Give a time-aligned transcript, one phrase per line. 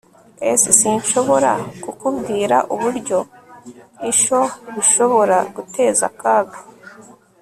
[0.59, 1.51] s sinshobora
[1.83, 3.19] kukubwira uburyo
[4.11, 4.41] ibyo
[4.75, 6.57] bishobora guteza akaga